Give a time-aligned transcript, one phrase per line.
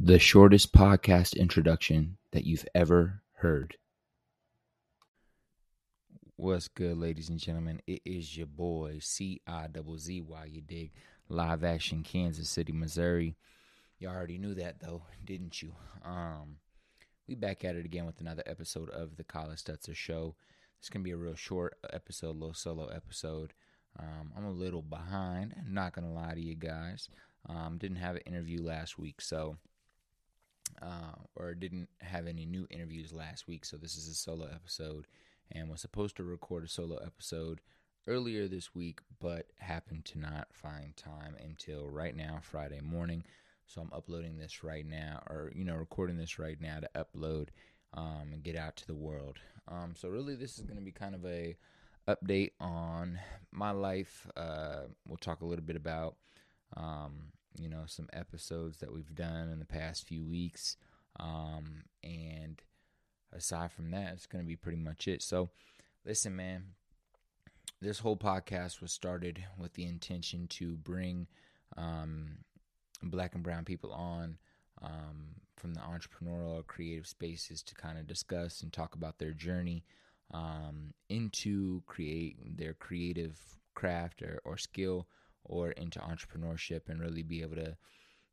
[0.00, 3.76] the shortest podcast introduction that you've ever heard.
[6.36, 7.82] What's good, ladies and gentlemen?
[7.84, 10.44] It is your boy C I double Z Y.
[10.44, 10.92] You dig?
[11.28, 13.34] Live action, Kansas City, Missouri.
[13.98, 15.72] You already knew that though, didn't you?
[16.04, 16.58] Um,
[17.26, 20.36] we back at it again with another episode of the Collis Stutzer Show.
[20.78, 23.52] It's gonna be a real short episode, little solo episode.
[23.98, 25.56] Um, I'm a little behind.
[25.66, 27.08] Not gonna lie to you guys.
[27.48, 29.56] Um, didn't have an interview last week, so
[30.82, 35.06] uh, or didn't have any new interviews last week, so this is a solo episode
[35.52, 37.60] and was supposed to record a solo episode
[38.06, 43.24] earlier this week, but happened to not find time until right now, Friday morning.
[43.66, 47.48] So I'm uploading this right now, or you know, recording this right now to upload
[47.94, 49.38] um, and get out to the world.
[49.68, 51.56] Um, so really, this is going to be kind of a
[52.08, 53.18] update on
[53.52, 54.26] my life.
[54.36, 56.16] Uh, we'll talk a little bit about
[56.76, 60.76] um, you know, some episodes that we've done in the past few weeks.
[61.18, 62.60] Um, and
[63.32, 65.22] aside from that, it's going to be pretty much it.
[65.22, 65.50] So,
[66.04, 66.64] listen, man,
[67.80, 71.26] this whole podcast was started with the intention to bring
[71.76, 72.38] um,
[73.02, 74.38] black and brown people on
[74.82, 79.32] um, from the entrepreneurial or creative spaces to kind of discuss and talk about their
[79.32, 79.84] journey
[80.32, 83.38] um, into create their creative
[83.74, 85.06] craft or, or skill
[85.44, 87.76] or into entrepreneurship and really be able to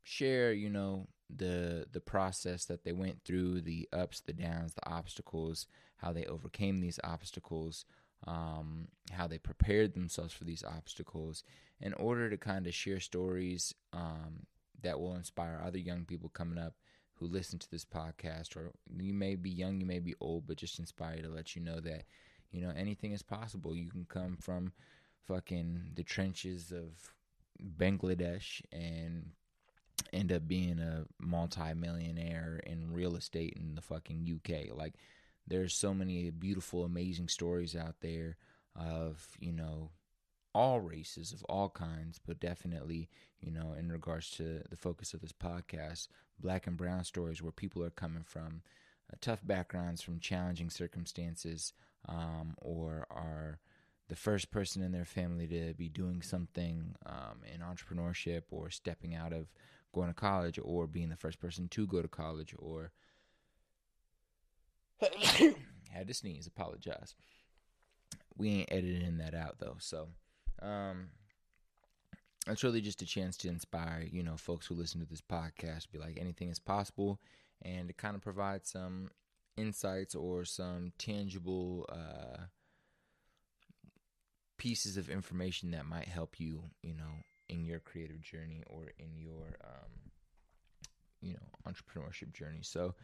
[0.02, 4.88] share, you know, the the process that they went through, the ups, the downs, the
[4.88, 7.84] obstacles, how they overcame these obstacles,
[8.26, 11.42] um, how they prepared themselves for these obstacles,
[11.80, 14.46] in order to kind of share stories um,
[14.82, 16.74] that will inspire other young people coming up
[17.14, 18.56] who listen to this podcast.
[18.56, 21.62] Or you may be young, you may be old, but just inspire to let you
[21.62, 22.04] know that
[22.52, 23.74] you know anything is possible.
[23.74, 24.72] You can come from
[25.26, 27.12] fucking the trenches of
[27.78, 29.30] Bangladesh and
[30.12, 34.76] end up being a multi-millionaire in real estate in the fucking UK.
[34.76, 34.94] Like
[35.46, 38.36] there's so many beautiful amazing stories out there
[38.74, 39.90] of, you know,
[40.54, 43.08] all races of all kinds, but definitely,
[43.40, 46.08] you know, in regards to the focus of this podcast,
[46.40, 48.62] black and brown stories where people are coming from
[49.12, 51.74] uh, tough backgrounds, from challenging circumstances,
[52.08, 53.58] um, or are
[54.08, 59.14] the first person in their family to be doing something um, in entrepreneurship or stepping
[59.14, 59.48] out of
[59.92, 62.92] going to college or being the first person to go to college or
[65.90, 67.14] had to sneeze apologize.
[68.36, 70.08] We ain't editing that out though so
[70.62, 71.08] um
[72.48, 75.90] it's really just a chance to inspire you know folks who listen to this podcast
[75.90, 77.20] be like anything is possible
[77.62, 79.10] and to kind of provide some
[79.56, 82.44] insights or some tangible uh
[84.58, 89.16] pieces of information that might help you, you know, in your creative journey or in
[89.16, 90.10] your, um,
[91.20, 92.60] you know, entrepreneurship journey.
[92.62, 92.94] So,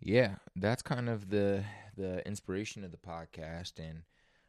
[0.00, 1.64] yeah, that's kind of the
[1.96, 4.02] the inspiration of the podcast, and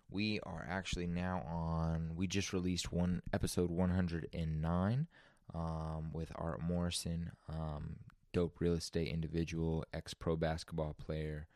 [0.09, 2.11] we are actually now on.
[2.15, 5.07] We just released one episode 109
[5.53, 7.97] um, with Art Morrison, um,
[8.33, 11.47] dope real estate individual, ex pro basketball player.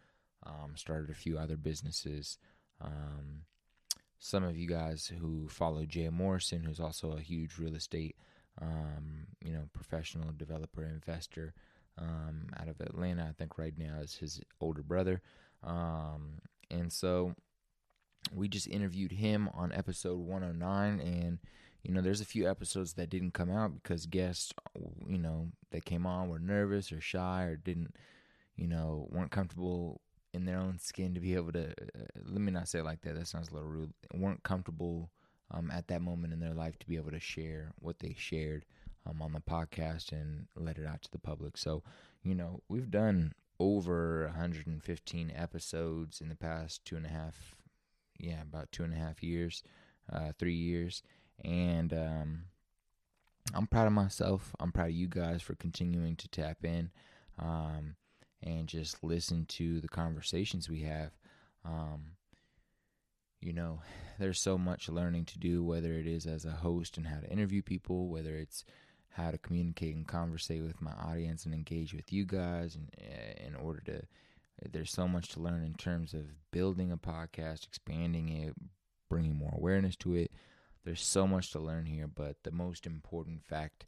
[0.43, 2.39] Um, started a few other businesses.
[2.79, 3.41] Um,
[4.23, 8.15] some of you guys who follow Jay Morrison, who's also a huge real estate,
[8.61, 11.55] um, you know, professional developer investor
[11.97, 13.25] um, out of Atlanta.
[13.27, 15.23] I think right now is his older brother,
[15.63, 16.33] um,
[16.69, 17.33] and so
[18.31, 21.39] we just interviewed him on episode 109, and
[21.81, 24.53] you know, there's a few episodes that didn't come out because guests,
[25.07, 27.95] you know, that came on were nervous or shy or didn't,
[28.55, 29.99] you know, weren't comfortable
[30.33, 33.01] in their own skin to be able to uh, let me not say it like
[33.01, 35.09] that that sounds a little rude weren't comfortable
[35.53, 38.65] um, at that moment in their life to be able to share what they shared
[39.05, 41.57] um, on the podcast and let it out to the public.
[41.57, 41.83] So
[42.23, 47.55] you know we've done over 115 episodes in the past two and a half
[48.17, 49.63] yeah about two and a half years
[50.11, 51.03] uh, three years.
[51.43, 52.43] And um,
[53.53, 54.55] i'm proud of myself.
[54.59, 56.91] I'm proud of you guys for continuing to tap in.
[57.39, 57.95] Um,
[58.43, 61.11] and just listen to the conversations we have.
[61.63, 62.13] Um,
[63.39, 63.81] you know,
[64.19, 67.29] there's so much learning to do, whether it is as a host and how to
[67.29, 68.63] interview people, whether it's
[69.09, 73.45] how to communicate and conversate with my audience and engage with you guys, and eh,
[73.45, 74.01] in order to,
[74.71, 76.21] there's so much to learn in terms of
[76.51, 78.53] building a podcast, expanding it,
[79.09, 80.31] bringing more awareness to it.
[80.85, 83.85] There's so much to learn here, but the most important fact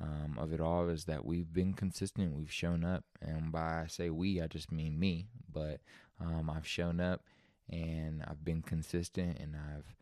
[0.00, 2.36] um, of it all is that we've been consistent.
[2.36, 5.28] We've shown up, and by I say we, I just mean me.
[5.50, 5.80] But
[6.20, 7.22] um, I've shown up,
[7.70, 9.96] and I've been consistent, and I've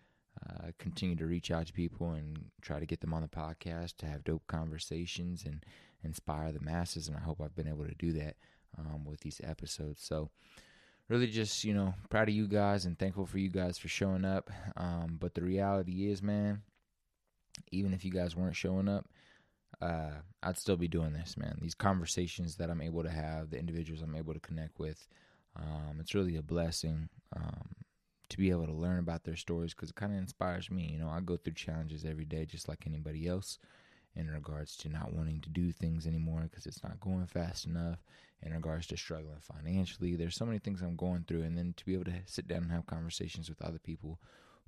[0.49, 3.97] uh, continued to reach out to people and try to get them on the podcast
[3.99, 5.65] to have dope conversations and
[6.03, 7.07] inspire the masses.
[7.07, 8.35] And I hope I've been able to do that
[8.77, 10.03] um, with these episodes.
[10.03, 10.31] So,
[11.09, 14.25] really, just you know, proud of you guys and thankful for you guys for showing
[14.25, 14.51] up.
[14.77, 16.63] Um, but the reality is, man,
[17.71, 19.07] even if you guys weren't showing up,
[19.81, 20.11] uh,
[20.43, 21.59] I'd still be doing this, man.
[21.61, 25.07] These conversations that I'm able to have, the individuals I'm able to connect with,
[25.57, 27.69] um, it's really a blessing um,
[28.29, 30.91] to be able to learn about their stories because it kind of inspires me.
[30.93, 33.59] You know, I go through challenges every day just like anybody else
[34.17, 37.99] in regards to not wanting to do things anymore because it's not going fast enough,
[38.45, 40.15] in regards to struggling financially.
[40.17, 42.63] There's so many things I'm going through, and then to be able to sit down
[42.63, 44.19] and have conversations with other people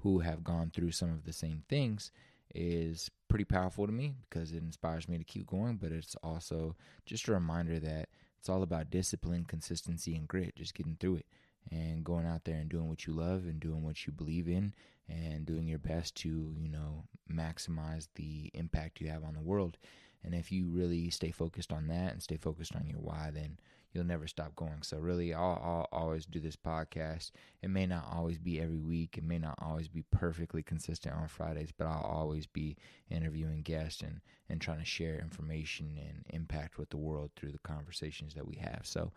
[0.00, 2.10] who have gone through some of the same things
[2.56, 6.74] is pretty powerful to me because it inspires me to keep going, but it's also
[7.04, 8.08] just a reminder that
[8.38, 11.26] it's all about discipline, consistency, and grit, just getting through it
[11.70, 14.72] and going out there and doing what you love and doing what you believe in
[15.08, 19.76] and doing your best to, you know, maximize the impact you have on the world.
[20.24, 23.58] And if you really stay focused on that and stay focused on your why, then
[23.96, 24.82] you'll never stop going.
[24.82, 27.30] So really, I'll, I'll, always do this podcast.
[27.62, 29.16] It may not always be every week.
[29.16, 32.76] It may not always be perfectly consistent on Fridays, but I'll always be
[33.10, 34.20] interviewing guests and,
[34.50, 38.56] and trying to share information and impact with the world through the conversations that we
[38.56, 38.82] have.
[38.84, 39.12] So,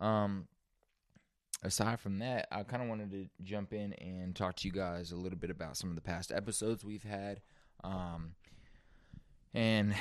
[0.00, 0.48] um,
[1.62, 5.12] aside from that, I kind of wanted to jump in and talk to you guys
[5.12, 7.40] a little bit about some of the past episodes we've had.
[7.84, 8.34] Um,
[9.54, 9.94] and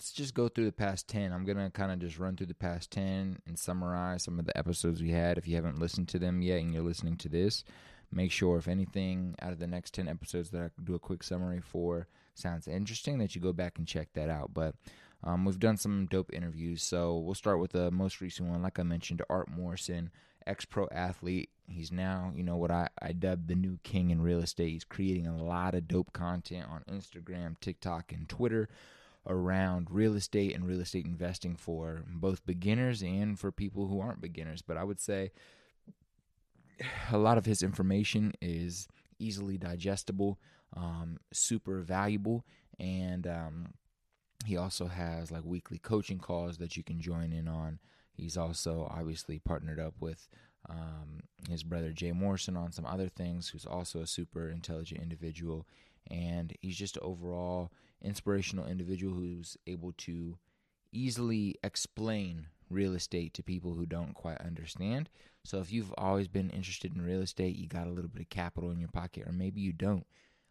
[0.00, 1.30] let's just go through the past 10.
[1.30, 4.46] I'm going to kind of just run through the past 10 and summarize some of
[4.46, 5.36] the episodes we had.
[5.36, 7.64] If you haven't listened to them yet and you're listening to this,
[8.10, 11.22] make sure if anything out of the next 10 episodes that I do a quick
[11.22, 14.54] summary for sounds interesting, that you go back and check that out.
[14.54, 14.74] But
[15.22, 16.82] um, we've done some dope interviews.
[16.82, 18.62] So we'll start with the most recent one.
[18.62, 20.10] Like I mentioned, Art Morrison,
[20.46, 21.50] ex pro athlete.
[21.66, 24.70] He's now, you know, what I, I dubbed the new king in real estate.
[24.70, 28.70] He's creating a lot of dope content on Instagram, TikTok, and Twitter
[29.26, 34.20] around real estate and real estate investing for both beginners and for people who aren't
[34.20, 34.62] beginners.
[34.62, 35.30] But I would say
[37.12, 38.88] a lot of his information is
[39.18, 40.38] easily digestible,
[40.76, 42.44] um, super valuable,
[42.78, 43.74] and um,
[44.46, 47.78] he also has like weekly coaching calls that you can join in on.
[48.14, 50.28] He's also obviously partnered up with
[50.68, 55.66] um, his brother Jay Morrison on some other things, who's also a super intelligent individual.
[56.10, 57.70] And he's just overall
[58.02, 60.38] inspirational individual who's able to
[60.92, 65.08] easily explain real estate to people who don't quite understand.
[65.44, 68.30] So if you've always been interested in real estate, you got a little bit of
[68.30, 70.06] capital in your pocket, or maybe you don't.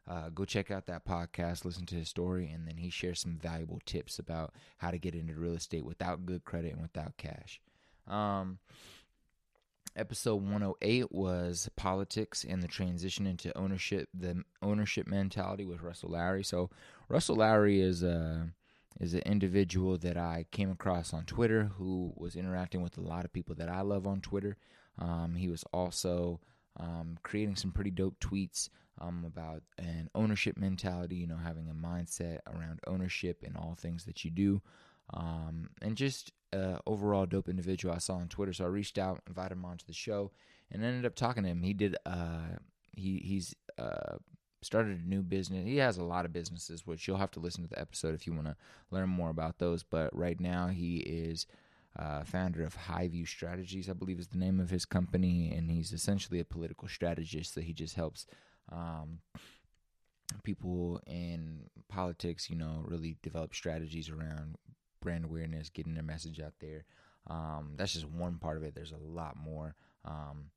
[0.07, 3.37] Uh, go check out that podcast, listen to his story, and then he shares some
[3.37, 7.61] valuable tips about how to get into real estate without good credit and without cash.
[8.07, 8.57] Um,
[9.95, 16.43] episode 108 was politics and the transition into ownership, the ownership mentality with Russell Larry.
[16.43, 16.71] So
[17.09, 18.49] Russell Lowry is a
[18.99, 23.25] is an individual that I came across on Twitter who was interacting with a lot
[23.25, 24.57] of people that I love on Twitter.
[24.97, 26.41] Um, he was also
[26.77, 28.69] um, creating some pretty dope tweets
[28.99, 34.05] um, about an ownership mentality, you know, having a mindset around ownership and all things
[34.05, 34.61] that you do,
[35.13, 38.53] um, and just uh, overall dope individual I saw on Twitter.
[38.53, 40.31] So I reached out, invited him onto the show,
[40.71, 41.63] and ended up talking to him.
[41.63, 41.95] He did.
[42.05, 42.57] Uh,
[42.91, 44.17] he he's uh,
[44.61, 45.65] started a new business.
[45.65, 48.27] He has a lot of businesses, which you'll have to listen to the episode if
[48.27, 48.55] you want to
[48.91, 49.83] learn more about those.
[49.83, 51.45] But right now, he is
[51.97, 55.71] uh, founder of High View Strategies, I believe is the name of his company, and
[55.71, 57.53] he's essentially a political strategist.
[57.53, 58.25] So he just helps
[58.71, 59.19] um,
[60.43, 64.55] people in politics, you know, really develop strategies around
[65.01, 66.85] brand awareness, getting their message out there.
[67.27, 68.75] Um, that's just one part of it.
[68.75, 69.75] There's a lot more
[70.05, 70.51] um,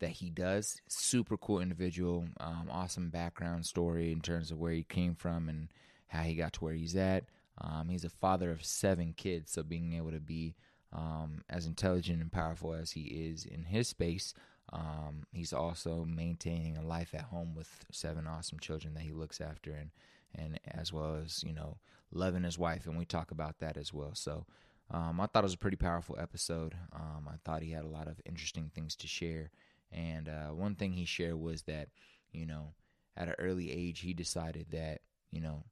[0.00, 0.80] that he does.
[0.88, 5.68] Super cool individual, um, awesome background story in terms of where he came from and
[6.08, 7.24] how he got to where he's at.
[7.60, 10.54] Um, he's a father of seven kids, so being able to be
[10.92, 14.34] um, as intelligent and powerful as he is in his space,
[14.72, 19.40] um, he's also maintaining a life at home with seven awesome children that he looks
[19.40, 19.90] after, and
[20.34, 21.78] and as well as you know
[22.12, 24.14] loving his wife, and we talk about that as well.
[24.14, 24.46] So
[24.90, 26.74] um, I thought it was a pretty powerful episode.
[26.92, 29.50] Um, I thought he had a lot of interesting things to share,
[29.94, 31.88] and uh, one thing he shared was that
[32.32, 32.74] you know
[33.16, 35.64] at an early age he decided that you know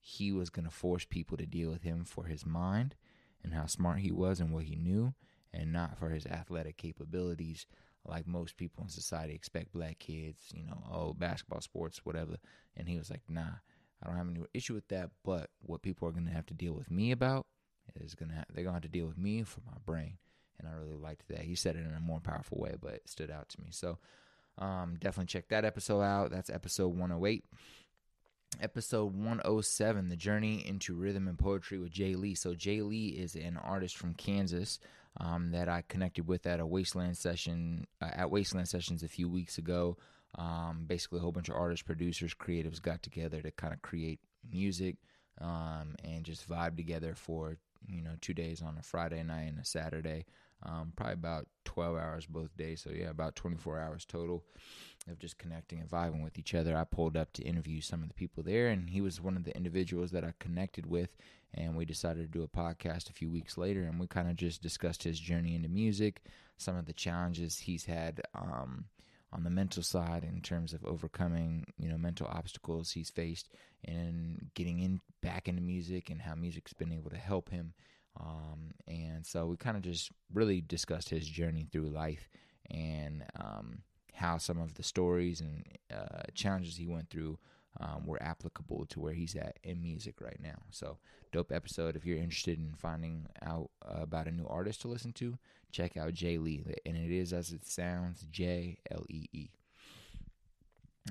[0.00, 2.94] he was going to force people to deal with him for his mind
[3.42, 5.14] and how smart he was and what he knew,
[5.52, 7.66] and not for his athletic capabilities
[8.04, 12.36] like most people in society expect black kids, you know, oh, basketball, sports, whatever.
[12.76, 13.60] And he was like, nah,
[14.02, 15.10] I don't have any issue with that.
[15.24, 17.46] But what people are going to have to deal with me about
[17.96, 20.18] is going to, ha- they're going to have to deal with me for my brain.
[20.58, 21.40] And I really liked that.
[21.40, 23.68] He said it in a more powerful way, but it stood out to me.
[23.70, 23.98] So
[24.58, 26.30] um, definitely check that episode out.
[26.30, 27.44] That's episode 108.
[28.60, 33.34] episode 107 the journey into rhythm and poetry with jay lee so jay lee is
[33.36, 34.80] an artist from kansas
[35.18, 39.28] um, that i connected with at a wasteland session uh, at wasteland sessions a few
[39.28, 39.96] weeks ago
[40.36, 44.18] um, basically a whole bunch of artists producers creatives got together to kind of create
[44.50, 44.96] music
[45.40, 49.58] um, and just vibe together for you know two days on a friday night and
[49.58, 50.24] a saturday
[50.62, 52.82] um, probably about 12 hours both days.
[52.82, 54.44] So, yeah, about 24 hours total
[55.08, 56.76] of just connecting and vibing with each other.
[56.76, 59.44] I pulled up to interview some of the people there, and he was one of
[59.44, 61.16] the individuals that I connected with.
[61.54, 64.36] And we decided to do a podcast a few weeks later, and we kind of
[64.36, 66.22] just discussed his journey into music,
[66.58, 68.20] some of the challenges he's had.
[68.34, 68.86] Um,
[69.32, 73.50] on the mental side in terms of overcoming you know mental obstacles he's faced
[73.84, 77.74] and getting in back into music and how music's been able to help him
[78.20, 82.28] um, and so we kind of just really discussed his journey through life
[82.70, 83.82] and um,
[84.14, 87.38] how some of the stories and uh, challenges he went through
[87.80, 90.58] um, were applicable to where he's at in music right now.
[90.70, 90.98] So,
[91.32, 91.96] dope episode.
[91.96, 95.38] If you're interested in finding out about a new artist to listen to,
[95.70, 96.64] check out Jay Lee.
[96.84, 99.50] And it is as it sounds J L E E.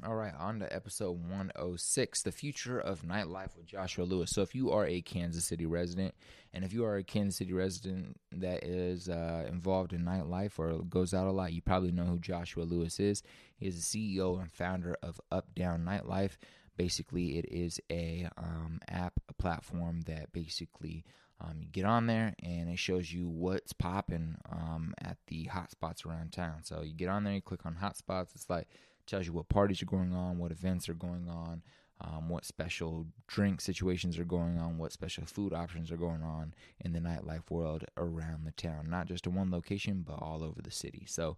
[0.06, 4.30] All right, on to episode 106, the future of nightlife with Joshua Lewis.
[4.30, 6.14] So, if you are a Kansas City resident,
[6.54, 10.84] and if you are a Kansas City resident that is uh, involved in nightlife or
[10.84, 13.24] goes out a lot, you probably know who Joshua Lewis is.
[13.56, 16.38] He is the CEO and founder of Up Down Nightlife.
[16.76, 21.06] Basically, it is a um, app, a platform that basically
[21.40, 26.06] um, you get on there and it shows you what's popping um, at the hotspots
[26.06, 26.64] around town.
[26.64, 28.36] So you get on there, you click on hotspots.
[28.36, 28.68] It's like
[29.08, 31.62] tells you what parties are going on, what events are going on,
[32.02, 36.54] um, what special drink situations are going on, what special food options are going on
[36.80, 40.62] in the nightlife world around the town, not just in one location, but all over
[40.62, 41.06] the city.
[41.08, 41.38] So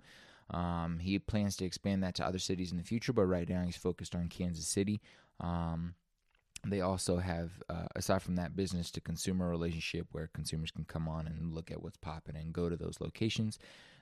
[0.50, 3.64] um, he plans to expand that to other cities in the future, but right now
[3.64, 5.00] he's focused on Kansas City.
[5.40, 5.94] Um,
[6.66, 11.08] they also have, uh, aside from that, business to consumer relationship where consumers can come
[11.08, 13.60] on and look at what's popping and go to those locations.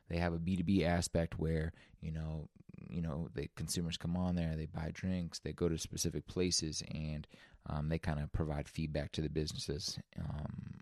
[0.10, 2.50] They have a B2B aspect where, you know,
[2.90, 6.84] you know, the consumers come on there, they buy drinks, they go to specific places,
[6.94, 7.28] and
[7.68, 10.78] um, they kind of provide feedback to the businesses um,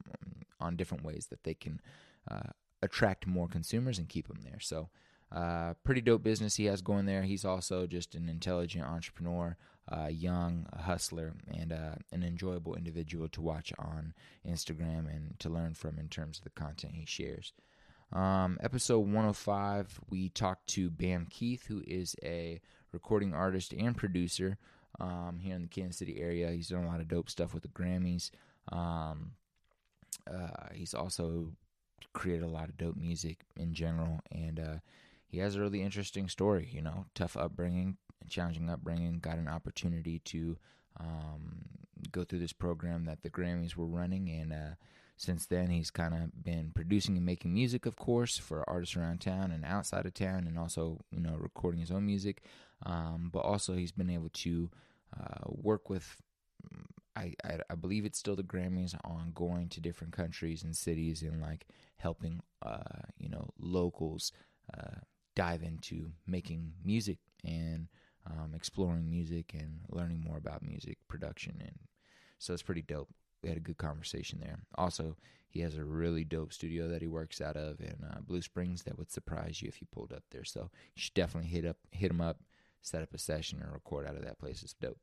[0.60, 1.82] on different ways that they can
[2.30, 2.50] uh,
[2.82, 4.60] attract more consumers and keep them there.
[4.60, 4.90] So,
[5.32, 7.24] uh, pretty dope business he has going there.
[7.24, 9.58] He's also just an intelligent entrepreneur,
[9.92, 14.14] uh, young hustler, and uh, an enjoyable individual to watch on
[14.48, 17.54] Instagram and to learn from in terms of the content he shares.
[18.14, 24.58] Um, episode 105, we talked to Bam Keith, who is a recording artist and producer
[25.00, 26.52] um, here in the Kansas City area.
[26.52, 28.32] He's done a lot of dope stuff with the Grammys.
[28.72, 29.32] Um,
[30.32, 31.52] uh, he's also
[32.14, 34.78] created a lot of dope music in general, and uh,
[35.28, 36.70] he has a really interesting story.
[36.72, 37.98] You know, tough upbringing,
[38.30, 39.20] challenging upbringing.
[39.20, 40.58] Got an opportunity to
[41.00, 41.66] um,
[42.12, 44.76] go through this program that the Grammys were running, and uh,
[45.18, 49.22] since then, he's kind of been producing and making music, of course, for artists around
[49.22, 52.44] town and outside of town, and also you know recording his own music.
[52.86, 54.70] Um, but also, he's been able to
[55.18, 56.22] uh, work with.
[57.16, 61.22] I, I, I believe it's still the Grammys on going to different countries and cities
[61.22, 61.66] and like
[61.98, 64.34] helping uh, you know locals
[64.78, 65.00] uh,
[65.34, 67.88] dive into making music and
[68.30, 71.78] um, exploring music and learning more about music production and
[72.38, 73.10] so it's pretty dope
[73.46, 74.58] we had a good conversation there.
[74.75, 75.16] Also,
[75.48, 78.82] he has a really dope studio that he works out of in uh, Blue Springs
[78.84, 80.44] that would surprise you if you pulled up there.
[80.44, 82.40] So you should definitely hit up, hit him up,
[82.82, 84.64] set up a session, and record out of that place.
[84.64, 84.98] It's dope.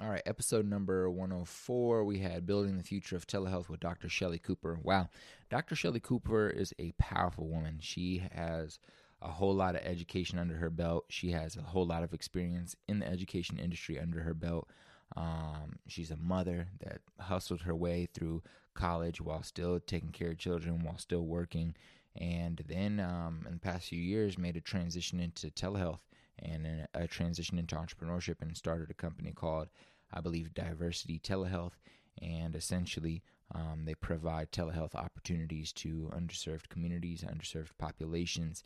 [0.00, 2.02] All right, episode number 104.
[2.02, 4.08] We had Building the Future of Telehealth with Dr.
[4.08, 4.80] Shelly Cooper.
[4.82, 5.10] Wow.
[5.48, 5.76] Dr.
[5.76, 7.78] Shelly Cooper is a powerful woman.
[7.80, 8.80] She has
[9.22, 11.04] a whole lot of education under her belt.
[11.08, 14.68] She has a whole lot of experience in the education industry under her belt.
[15.14, 18.42] Um, she's a mother that hustled her way through
[18.74, 21.74] college while still taking care of children, while still working.
[22.16, 26.00] And then um, in the past few years, made a transition into telehealth
[26.38, 29.68] and a transition into entrepreneurship and started a company called,
[30.12, 31.72] I believe, Diversity Telehealth.
[32.20, 33.22] And essentially,
[33.54, 38.62] um, they provide telehealth opportunities to underserved communities, underserved populations,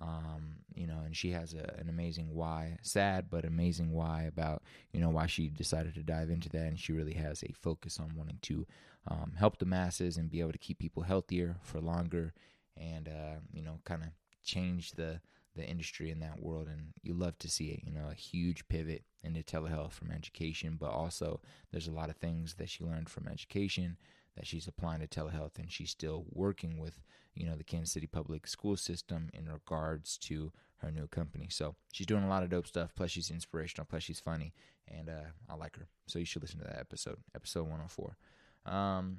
[0.00, 4.62] um, you know, and she has a, an amazing why, sad but amazing why about
[4.92, 7.98] you know why she decided to dive into that, and she really has a focus
[7.98, 8.66] on wanting to
[9.08, 12.32] um, help the masses and be able to keep people healthier for longer,
[12.76, 14.08] and uh, you know, kind of
[14.42, 15.20] change the
[15.56, 16.68] the industry in that world.
[16.68, 20.78] And you love to see it you know a huge pivot into telehealth from education
[20.80, 21.40] but also
[21.70, 23.98] there's a lot of things that she learned from education
[24.40, 27.02] that she's applying to telehealth and she's still working with
[27.34, 31.48] you know the Kansas City public school system in regards to her new company.
[31.50, 32.94] So she's doing a lot of dope stuff.
[32.96, 33.86] Plus she's inspirational.
[33.88, 34.54] Plus she's funny,
[34.88, 35.88] and uh, I like her.
[36.06, 38.16] So you should listen to that episode, episode 104.
[38.64, 39.18] Um,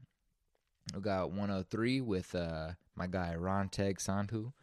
[0.95, 4.53] we got 103 with uh, my guy Ronteg Sandhu.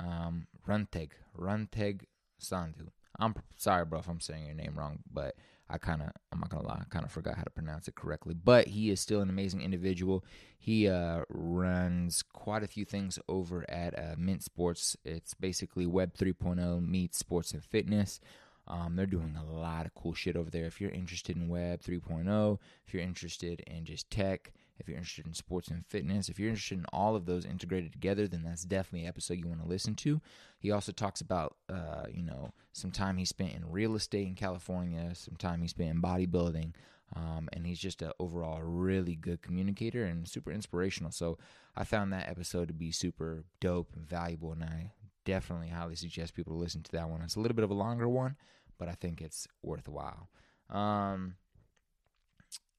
[0.00, 2.04] Um, Runteg, Runteg
[2.40, 2.88] Sandhu.
[3.18, 5.36] I'm sorry, bro, if I'm saying your name wrong, but
[5.68, 7.94] I kind of, I'm not gonna lie, I kind of forgot how to pronounce it
[7.94, 8.34] correctly.
[8.34, 10.24] But he is still an amazing individual.
[10.58, 14.96] He uh, runs quite a few things over at uh, Mint Sports.
[15.04, 18.20] It's basically Web 3.0 meets sports and fitness.
[18.68, 20.66] Um, they're doing a lot of cool shit over there.
[20.66, 25.26] If you're interested in Web 3.0, if you're interested in just tech, if you're interested
[25.26, 28.64] in sports and fitness, if you're interested in all of those integrated together, then that's
[28.64, 30.20] definitely an episode you want to listen to.
[30.58, 34.34] He also talks about, uh, you know, some time he spent in real estate in
[34.34, 36.72] California, some time he spent in bodybuilding,
[37.14, 41.12] um, and he's just an overall really good communicator and super inspirational.
[41.12, 41.38] So
[41.76, 44.92] I found that episode to be super dope and valuable, and I
[45.24, 47.22] definitely highly suggest people to listen to that one.
[47.22, 48.36] It's a little bit of a longer one,
[48.78, 50.28] but I think it's worthwhile.
[50.68, 51.36] Um,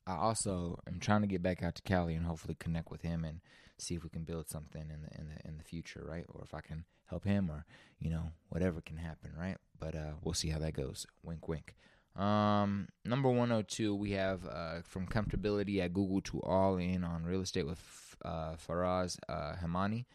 [0.08, 3.26] I also am trying to get back out to Cali and hopefully connect with him
[3.26, 3.42] and
[3.78, 6.26] see if we can build something in the in the in the future, right?
[6.30, 7.66] Or if I can help him, or
[8.00, 9.58] you know whatever can happen, right?
[9.80, 11.06] But uh, we'll see how that goes.
[11.24, 11.76] Wink, wink.
[12.16, 17.42] Um, number 102, we have uh, from comfortability at Google to all in on real
[17.42, 20.06] estate with uh, Faraz uh, Hamani.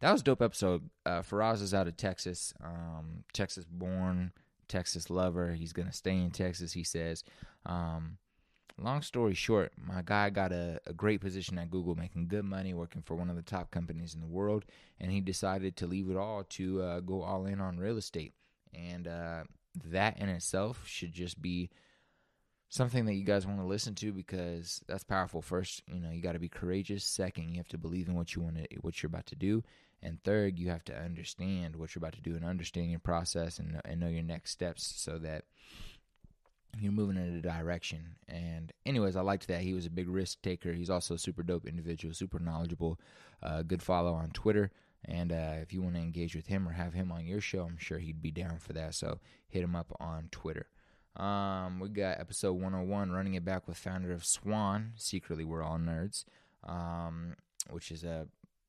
[0.00, 0.88] That was dope episode.
[1.04, 4.32] Uh, Faraz is out of Texas, um, Texas born,
[4.66, 5.52] Texas lover.
[5.52, 6.72] He's gonna stay in Texas.
[6.72, 7.22] He says.
[7.66, 8.18] Um,
[8.82, 12.74] long story short, my guy got a, a, great position at Google, making good money,
[12.74, 14.64] working for one of the top companies in the world,
[15.00, 18.32] and he decided to leave it all to uh, go all in on real estate.
[18.74, 19.44] And uh,
[19.86, 21.70] that in itself should just be
[22.68, 25.42] something that you guys want to listen to because that's powerful.
[25.42, 27.04] First, you know, you got to be courageous.
[27.04, 29.62] Second, you have to believe in what you want to, what you're about to do.
[30.02, 33.58] And third, you have to understand what you're about to do and understand your process
[33.58, 35.44] and, and know your next steps so that
[36.80, 38.16] you're moving in a direction.
[38.28, 40.72] And anyways, I liked that he was a big risk taker.
[40.72, 42.98] He's also a super dope individual, super knowledgeable,
[43.42, 44.70] uh, good follow on Twitter.
[45.04, 47.64] And uh, if you want to engage with him or have him on your show,
[47.64, 48.94] I'm sure he'd be down for that.
[48.94, 50.66] So hit him up on Twitter.
[51.16, 54.92] Um, we got episode 101, running it back with founder of Swan.
[54.96, 56.24] Secretly, we're all nerds,
[56.64, 57.34] um,
[57.70, 58.28] which is a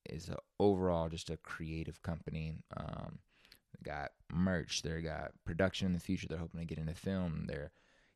[0.09, 2.55] is a overall just a creative company.
[2.75, 3.19] Um,
[3.71, 4.81] they got merch.
[4.81, 6.27] They got production in the future.
[6.27, 7.45] They're hoping to get into film.
[7.47, 7.71] They're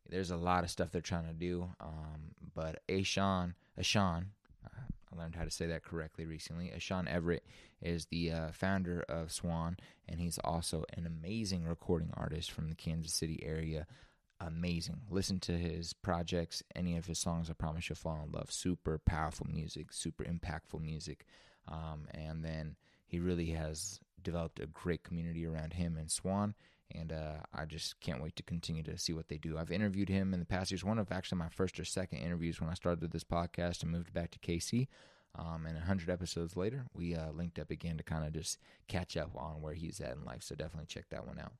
[0.09, 1.69] there's a lot of stuff they're trying to do.
[1.79, 4.25] Um, but Ashawn, Ashawn,
[4.65, 4.69] uh,
[5.11, 6.71] I learned how to say that correctly recently.
[6.75, 7.45] Ashawn Everett
[7.81, 12.75] is the uh, founder of Swan, and he's also an amazing recording artist from the
[12.75, 13.85] Kansas City area.
[14.39, 15.01] Amazing.
[15.09, 17.49] Listen to his projects, any of his songs.
[17.49, 18.51] I promise you'll fall in love.
[18.51, 21.25] Super powerful music, super impactful music.
[21.67, 22.75] Um, and then
[23.07, 26.53] he really has developed a great community around him and Swan
[26.93, 29.57] and uh, I just can't wait to continue to see what they do.
[29.57, 30.69] I've interviewed him in the past.
[30.69, 33.83] He was one of actually my first or second interviews when I started this podcast
[33.83, 34.87] and moved back to KC.
[35.35, 39.15] Um, and 100 episodes later, we uh, linked up again to kind of just catch
[39.15, 40.41] up on where he's at in life.
[40.41, 41.53] So definitely check that one out.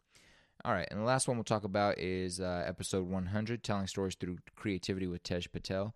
[0.65, 4.15] All right, and the last one we'll talk about is uh, episode 100, telling stories
[4.15, 5.93] through creativity with Tej Patel.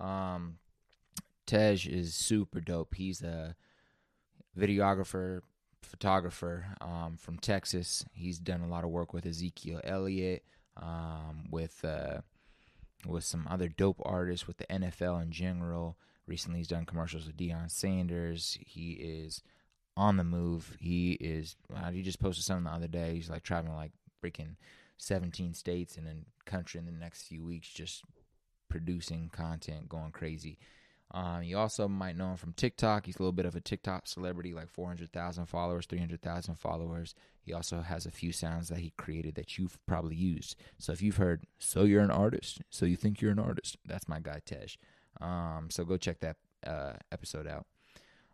[0.00, 0.58] Um,
[1.46, 2.94] Tej is super dope.
[2.94, 3.54] He's a
[4.58, 5.42] videographer,
[5.82, 8.04] photographer um, from Texas.
[8.12, 10.44] He's done a lot of work with Ezekiel Elliott,
[10.76, 12.20] um, with uh,
[13.06, 15.96] with some other dope artists, with the NFL in general.
[16.26, 18.58] Recently, he's done commercials with Deion Sanders.
[18.60, 19.42] He is
[19.96, 20.76] on the move.
[20.80, 21.56] He is.
[21.74, 23.14] Uh, he just posted something the other day.
[23.14, 24.56] He's like traveling like freaking
[24.98, 28.04] 17 states and then country in the next few weeks, just
[28.68, 30.58] producing content, going crazy.
[31.12, 33.06] Um, you also might know him from TikTok.
[33.06, 37.14] He's a little bit of a TikTok celebrity, like 400,000 followers, 300,000 followers.
[37.42, 40.56] He also has a few sounds that he created that you've probably used.
[40.78, 44.08] So if you've heard, so you're an artist, so you think you're an artist, that's
[44.08, 44.76] my guy, Tej.
[45.20, 47.66] Um, so go check that uh, episode out.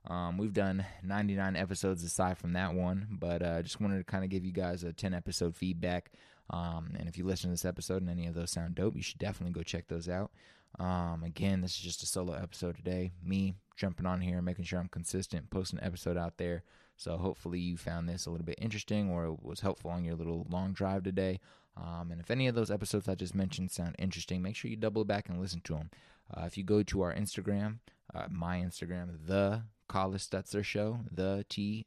[0.09, 4.05] Um, we've done 99 episodes aside from that one, but I uh, just wanted to
[4.05, 6.13] kind of give you guys a 10 episode feedback.
[6.51, 9.03] Um, and if you listen to this episode and any of those sound dope, you
[9.03, 10.31] should definitely go check those out.
[10.79, 13.13] Um, again, this is just a solo episode today.
[13.23, 16.63] Me jumping on here, making sure I'm consistent, posting an episode out there.
[16.97, 20.15] So hopefully you found this a little bit interesting or it was helpful on your
[20.15, 21.41] little long drive today.
[21.77, 24.77] Um, and if any of those episodes I just mentioned sound interesting, make sure you
[24.77, 25.91] double back and listen to them.
[26.35, 27.79] Uh, if you go to our Instagram,
[28.15, 31.87] uh, my Instagram, the Collis Stutzer Show, the T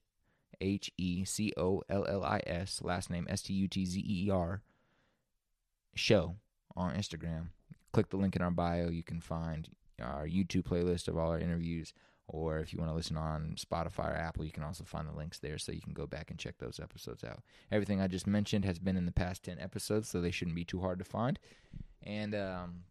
[0.61, 4.03] H E C O L L I S, last name S T U T Z
[4.07, 4.61] E R,
[5.95, 6.35] show
[6.75, 7.47] on Instagram
[7.91, 8.89] click the link in our bio.
[8.89, 9.69] You can find
[10.01, 11.93] our YouTube playlist of all our interviews.
[12.27, 15.17] Or if you want to listen on Spotify or Apple, you can also find the
[15.17, 17.39] links there so you can go back and check those episodes out.
[17.71, 20.63] Everything I just mentioned has been in the past 10 episodes, so they shouldn't be
[20.63, 21.39] too hard to find.
[22.03, 22.83] And um,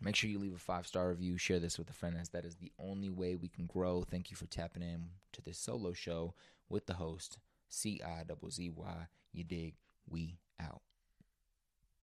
[0.00, 1.38] make sure you leave a five star review.
[1.38, 4.02] Share this with a friend, as that is the only way we can grow.
[4.02, 6.34] Thank you for tapping in to this solo show
[6.68, 7.38] with the host,
[7.70, 9.06] C I Z Y.
[9.32, 9.74] You dig?
[10.08, 10.82] We out.